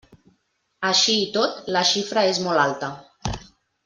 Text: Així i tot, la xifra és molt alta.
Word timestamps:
Així 0.91 1.17
i 1.25 1.29
tot, 1.37 1.59
la 1.77 1.83
xifra 1.93 2.23
és 2.33 2.41
molt 2.47 2.63
alta. 2.67 2.91